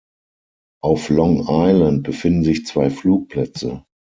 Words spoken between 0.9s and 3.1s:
Long Island befinden sich zwei